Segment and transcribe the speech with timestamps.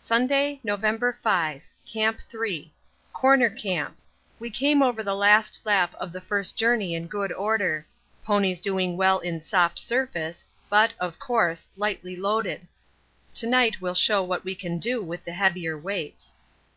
[0.00, 1.62] Sunday, November 5.
[1.86, 2.72] Camp 3.
[3.12, 3.96] 'Corner Camp.'
[4.40, 7.86] We came over the last lap of the first journey in good order
[8.24, 12.66] ponies doing well in soft surface, but, of course, lightly loaded.
[13.34, 16.34] To night will show what we can do with the heavier weights.